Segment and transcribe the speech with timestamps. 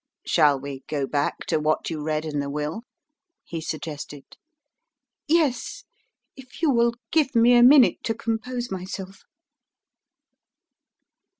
[0.25, 2.81] "Shall we go back to what you read in the will?"
[3.43, 4.23] he suggested.
[5.27, 5.83] "Yes
[6.35, 9.21] if you will give me a minute to compose myself."